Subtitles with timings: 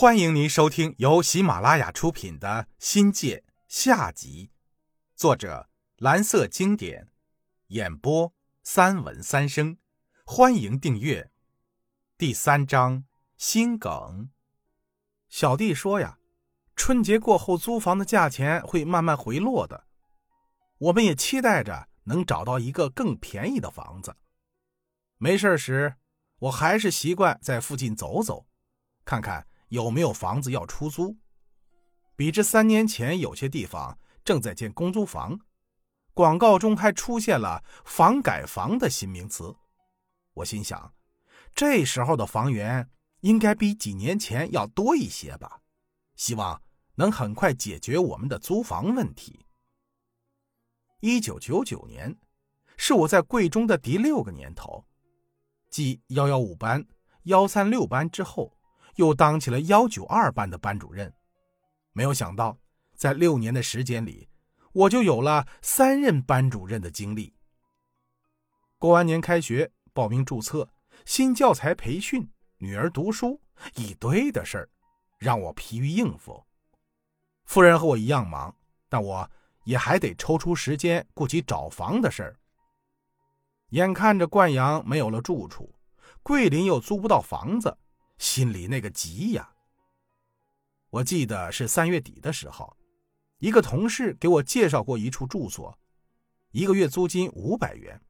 [0.00, 2.48] 欢迎您收听由喜马拉雅出品的
[2.78, 4.52] 《新界》下集，
[5.16, 7.08] 作者蓝色经典，
[7.66, 8.32] 演播
[8.62, 9.76] 三文三生。
[10.24, 11.32] 欢迎订阅。
[12.16, 13.06] 第三章
[13.36, 14.30] 心梗。
[15.28, 16.20] 小弟说呀，
[16.76, 19.88] 春节过后租房的价钱会慢慢回落的，
[20.78, 24.14] 我们也期待着能找到一个更便宜的房子。
[25.16, 25.96] 没事时，
[26.38, 28.46] 我还是习惯在附近走走，
[29.04, 29.44] 看看。
[29.68, 31.16] 有没有房子要出租？
[32.16, 35.38] 比之三年前，有些地方正在建公租房，
[36.14, 39.54] 广告中还出现了“房改房”的新名词。
[40.34, 40.92] 我心想，
[41.54, 45.62] 这时候的房源应该比几年前要多一些吧？
[46.16, 46.60] 希望
[46.96, 49.46] 能很快解决我们的租房问题。
[51.00, 52.18] 一九九九年
[52.76, 54.84] 是我在贵中的第六个年头，
[55.70, 56.84] 继幺幺五班、
[57.24, 58.57] 幺三六班之后。
[58.98, 61.12] 又当起了幺九二班的班主任，
[61.92, 62.58] 没有想到，
[62.96, 64.28] 在六年的时间里，
[64.72, 67.32] 我就有了三任班主任的经历。
[68.76, 70.68] 过完年开学，报名注册，
[71.06, 73.40] 新教材培训，女儿读书，
[73.76, 74.68] 一堆的事儿，
[75.16, 76.44] 让我疲于应付。
[77.44, 78.52] 夫人和我一样忙，
[78.88, 79.30] 但我
[79.62, 82.36] 也还得抽出时间顾及找房的事儿。
[83.68, 85.72] 眼看着灌阳没有了住处，
[86.24, 87.78] 桂林又租不到房子。
[88.18, 89.48] 心里那个急呀！
[90.90, 92.76] 我记得是三月底的时候，
[93.38, 95.78] 一个同事给我介绍过一处住所，
[96.50, 98.00] 一个月租金五百元，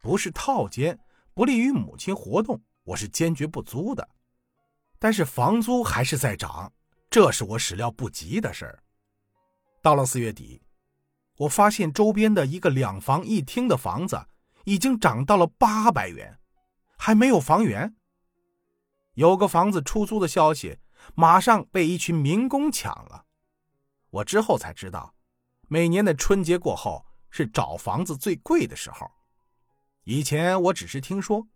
[0.00, 0.98] 不是套间，
[1.32, 4.06] 不利于母亲活动，我是坚决不租的。
[4.98, 6.72] 但是房租还是在涨，
[7.08, 8.82] 这是我始料不及的事儿。
[9.82, 10.60] 到了四月底，
[11.38, 14.26] 我发现周边的一个两房一厅的房子
[14.64, 16.38] 已经涨到了八百元，
[16.98, 17.94] 还没有房源。
[19.16, 20.78] 有个房子出租的消息，
[21.14, 23.24] 马上被一群民工抢了。
[24.10, 25.14] 我之后才知道，
[25.68, 29.10] 每年的春节过后是找房子最贵的时候。
[30.04, 31.48] 以前我只是听说，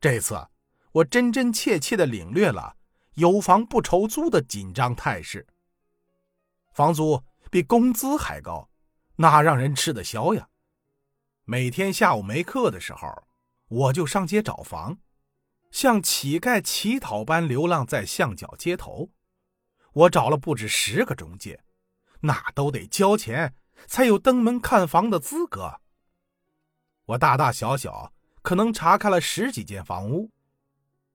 [0.00, 0.48] 这次
[0.90, 2.76] 我真真切切的领略了
[3.14, 5.46] 有房不愁租的紧张态势。
[6.72, 8.68] 房租比工资还高，
[9.16, 10.48] 哪让人吃得消呀？
[11.44, 13.08] 每天下午没课的时候，
[13.68, 14.98] 我就上街找房。
[15.74, 19.10] 像乞丐乞讨般流浪在巷角街头，
[19.92, 21.64] 我找了不止十个中介，
[22.20, 23.56] 那都得交钱
[23.88, 25.80] 才有登门看房的资格。
[27.06, 30.30] 我大大小小可能查看了十几间房屋，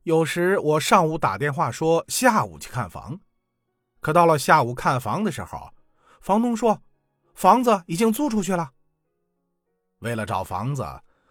[0.03, 3.22] 有时我上午打电话说下午去看房，
[4.02, 5.74] 可到了下午看房的时候，
[6.19, 6.81] 房东说
[7.34, 8.74] 房子已经租出去了。
[10.00, 10.86] 为了找房子，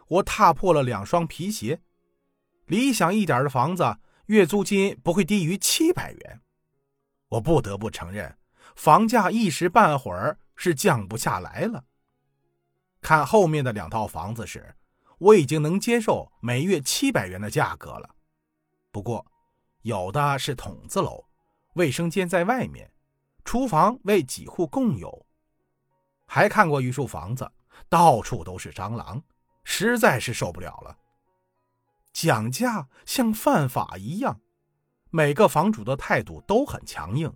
[0.07, 1.83] 我踏破了两双皮鞋。
[2.69, 6.41] 理想一点的房子，月租金不会低于七百元。
[7.31, 8.39] 我不得不承认，
[8.77, 11.85] 房价一时半会儿是降不下来了。
[13.01, 14.75] 看后面的两套房子时，
[15.19, 18.15] 我已经能接受每月七百元的价格了。
[18.93, 19.25] 不过，
[19.83, 21.25] 有的是筒子楼，
[21.75, 22.91] 卫生间在外面，
[23.45, 25.27] 厨房为几户共有。
[26.27, 27.51] 还看过一处房子，
[27.89, 29.23] 到处都是蟑螂，
[29.65, 30.95] 实在是受不了了。
[32.21, 34.41] 讲价像犯法一样，
[35.11, 37.33] 每个房主的态度都很强硬，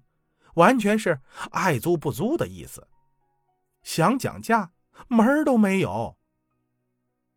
[0.55, 1.21] 完全是
[1.53, 2.89] 爱租不租的意思。
[3.85, 4.73] 想讲价
[5.07, 6.17] 门儿都没有。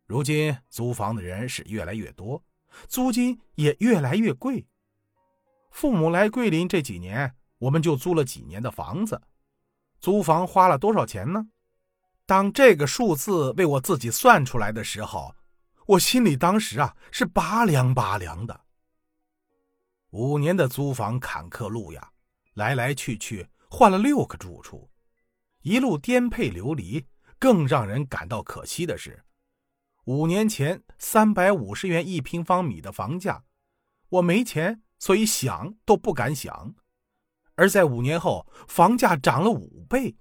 [0.06, 2.42] 如今租房的人是越来越多，
[2.88, 4.66] 租金也越来越贵。
[5.70, 9.22] 父母来桂林这几年，我们就租了几年的房子。
[10.00, 11.46] 租房花了多少钱呢？
[12.26, 15.32] 当这个数字为我自己算出来的时候。
[15.86, 18.60] 我心里当时啊是拔凉拔凉的。
[20.10, 22.10] 五年的租房坎坷路呀，
[22.54, 24.90] 来来去去换了六个住处，
[25.62, 27.06] 一路颠沛流离。
[27.38, 29.22] 更让人感到可惜的是，
[30.06, 33.44] 五年前三百五十元一平方米的房价，
[34.08, 36.74] 我没钱，所以想都不敢想。
[37.54, 40.16] 而在五年后，房价涨了五倍，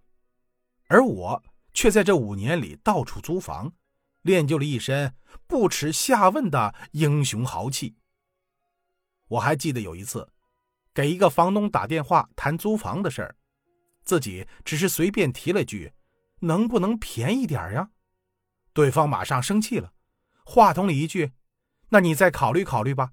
[0.87, 1.41] 而我
[1.73, 3.71] 却在这五年里到处租房。
[4.25, 5.13] 练就了一身
[5.45, 7.95] 不耻下问的英雄豪气。
[9.27, 10.27] 我还记得有一次，
[10.95, 13.35] 给一个房东打电话谈租房的事儿，
[14.03, 15.93] 自己只是随便提了句
[16.41, 17.91] ：“能不能便宜点呀？”
[18.73, 19.93] 对方马上生气了，
[20.43, 21.31] 话筒里一句
[21.89, 23.11] ：“那你再考虑考虑吧。”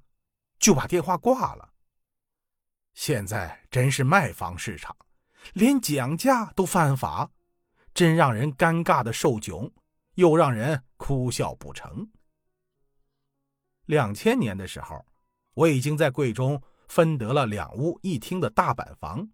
[0.59, 1.75] 就把电话挂了。
[2.95, 4.97] 现在真是卖房市场，
[5.53, 7.31] 连讲价都犯法，
[7.93, 9.71] 真让人尴尬的受窘。
[10.17, 12.09] 又让人哭笑不成。
[13.87, 15.05] 两千年的时候，
[15.53, 19.29] 我已经在贵中分得了两屋一厅的大板房，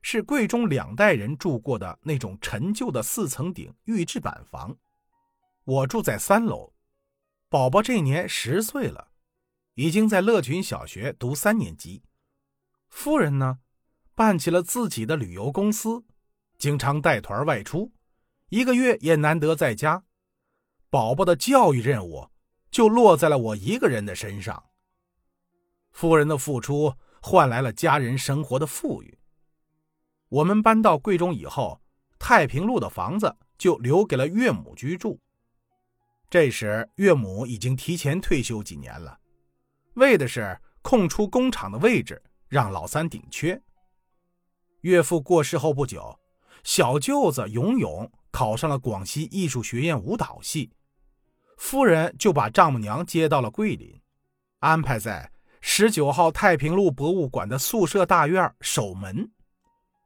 [0.00, 4.76] 是贵中两代人住过的那种陈旧的四层顶预制板房。
[5.64, 6.72] 我住在三楼，
[7.48, 9.08] 宝宝这年十岁了，
[9.74, 12.04] 已经在乐群小学读三年级。
[12.88, 13.58] 夫人呢，
[14.14, 16.04] 办起了自己的旅游公司，
[16.56, 17.92] 经常带团外出，
[18.50, 20.04] 一个月也难得在家。
[20.96, 22.26] 宝宝的教育任务
[22.70, 24.64] 就落在了我一个人的身上。
[25.92, 29.18] 夫人的付出换来了家人生活的富裕。
[30.30, 31.82] 我们搬到贵中以后，
[32.18, 35.20] 太平路的房子就留给了岳母居住。
[36.30, 39.18] 这时，岳母已经提前退休几年了，
[39.96, 43.62] 为的是空出工厂的位置，让老三顶缺。
[44.80, 46.18] 岳父过世后不久，
[46.64, 50.72] 小舅子勇勇考上了广西艺术学院舞蹈系，
[51.56, 54.00] 夫人就把丈母娘接到了桂林，
[54.60, 55.30] 安排在。
[55.68, 59.28] 十九号太平路博物馆的宿舍大院守门，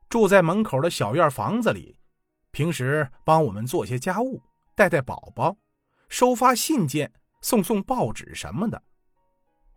[0.08, 1.98] 住在门口的小院房子里，
[2.50, 4.40] 平时帮我们做些家务，
[4.74, 5.54] 带带宝宝，
[6.08, 7.12] 收发信件，
[7.42, 8.82] 送送报纸什么的。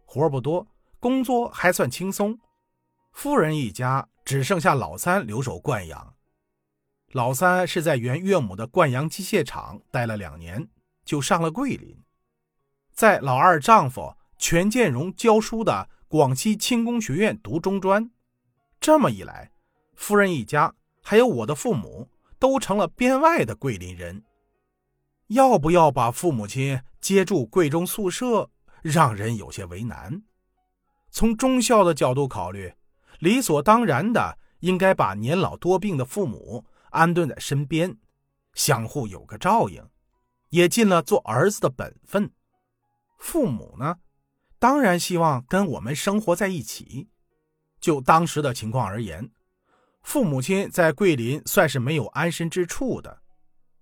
[0.06, 0.66] 活不多，
[1.02, 2.40] 工作还算轻松。
[3.12, 6.14] 夫人一家只剩下老三留守灌阳。
[7.12, 10.66] 老三是在原岳母的灌阳机械厂待了两年，
[11.04, 12.04] 就上了桂林，
[12.92, 14.16] 在老二丈夫。
[14.36, 18.12] 全建荣教书的广西轻工学院读中专，
[18.82, 19.54] 这么一来，
[19.96, 22.10] 夫人一家还有我的父母
[22.40, 24.22] 都成了编外的桂林人。
[25.28, 28.50] 要不要把父母亲接住贵中宿舍，
[28.82, 30.22] 让人有些为难。
[31.10, 32.74] 从忠孝的角度考虑，
[33.20, 37.96] 理所当然的应该把年老多病的父母安顿在身边，
[38.56, 39.82] 相互有个照应，
[40.54, 42.32] 也尽了做儿子的本分。
[43.18, 43.98] 父母呢？
[44.60, 47.10] 当然希望跟我们生活在一起。
[47.82, 49.32] 就当时的情况而言，
[50.04, 53.24] 父母亲在桂林算是没有安身之处的，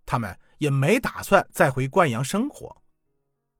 [0.06, 2.82] 他们也没打算再回灌阳生活。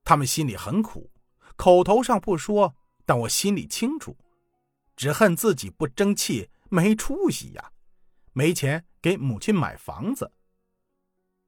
[0.06, 1.12] 他们心里很苦，
[1.58, 2.74] 口头上不说，
[3.06, 4.18] 但我心里清楚，
[4.96, 7.72] 只恨自己不争气，没出息呀，
[8.32, 10.32] 没钱给母亲买房子。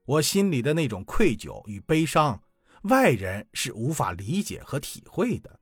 [0.06, 2.44] 我心里的那种愧疚与悲伤，
[2.84, 5.60] 外人是无法理解和体会的。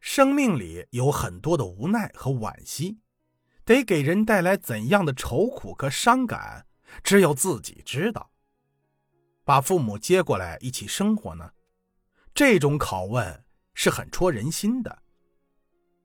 [0.00, 2.98] 生命里有很多的无奈和惋惜，
[3.64, 6.66] 得给人带来怎样的愁苦和伤感，
[7.02, 8.30] 只有自己知道。
[9.44, 11.50] 把父母接过来一起生活呢？
[12.34, 15.02] 这种拷问是很戳人心的。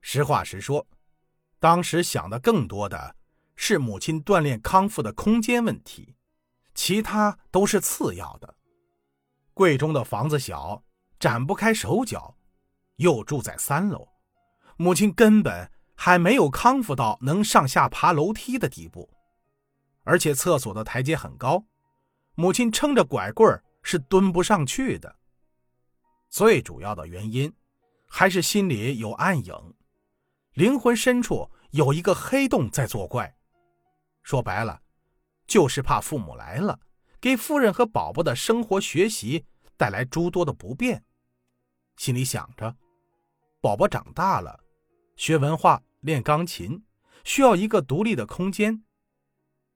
[0.00, 0.86] 实话实说，
[1.58, 3.16] 当时想的更多的
[3.54, 6.14] 是母亲锻炼康复的空间问题，
[6.74, 8.56] 其他都是次要的。
[9.54, 10.82] 贵中的房子小，
[11.18, 12.36] 展不开手脚。
[12.96, 14.06] 又住在三楼，
[14.76, 19.08] 母亲根本还没有康复到能上下爬楼梯的地步，
[20.04, 21.64] 而且厕所的台阶很高，
[22.34, 25.16] 母亲撑着拐棍是蹲不上去的。
[26.28, 27.50] 最主要的原因，
[28.06, 29.74] 还是心里有暗影，
[30.52, 33.34] 灵魂深处有一个黑洞在作怪。
[34.22, 34.82] 说白了，
[35.50, 36.78] 就是怕父母来了，
[37.20, 39.44] 给夫人和宝宝的生活学习
[39.76, 41.02] 带来诸多的不便，
[41.96, 42.76] 心里想着。
[43.60, 44.60] 宝宝长大了，
[45.16, 46.84] 学文化、练钢琴，
[47.24, 48.84] 需要一个独立的空间。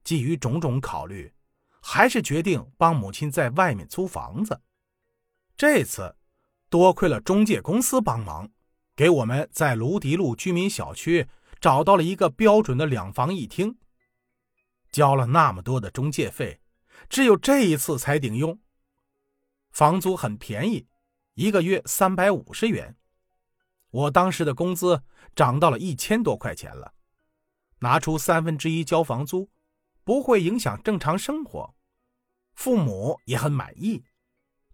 [0.05, 1.33] 基于种种考虑，
[1.81, 4.61] 还是决定帮母亲在外面租房子。
[5.57, 6.15] 这次
[6.71, 8.49] 多亏了中介公司帮忙，
[8.95, 11.27] 给我们在卢迪路居民小区
[11.59, 13.77] 找到了一个标准的两房一厅。
[14.95, 16.61] 交了那么多的中介费，
[17.09, 18.61] 只有这一次才顶用。
[19.73, 20.87] 房租很便宜，
[21.35, 22.97] 一个月三百五十元。
[23.91, 25.03] 我当时的工资
[25.35, 26.95] 涨到了一千多块钱了，
[27.81, 29.51] 拿出三分之一交房租，
[30.05, 31.75] 不会影响正常生活，
[32.55, 34.05] 父母也很满意，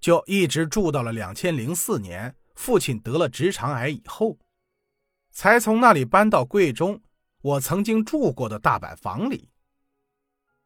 [0.00, 4.38] 就一直住到了两千零四年，父亲得了直肠癌以后，
[5.30, 7.00] 才从那里搬到贵中
[7.40, 9.48] 我曾经住过的大板房里。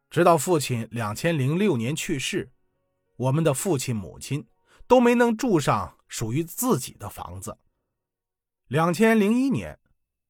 [0.09, 2.51] 直到父亲两千零六年去世，
[3.17, 4.47] 我们的父亲母亲
[4.87, 7.57] 都没能住上属于自己的房子。
[8.67, 9.77] 两千零一年，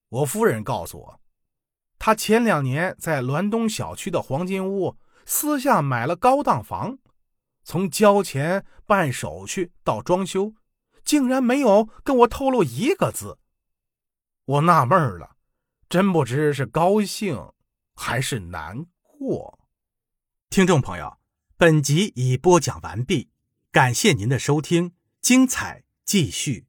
[0.10, 1.22] 我夫人告诉我，
[2.00, 6.98] 她前两年在滦东小区的黄金屋私下买了高档房，
[7.64, 10.54] 从交钱、办手续到装修，
[11.04, 13.38] 竟然没有跟我透露一个字。
[14.46, 15.36] 我纳闷了，
[15.90, 17.52] 真不知是高兴
[17.96, 19.65] 还是难过。
[20.56, 21.18] 听众朋友，
[21.58, 23.30] 本集已播讲完毕，
[23.74, 26.68] 感谢您的收听，精彩继续。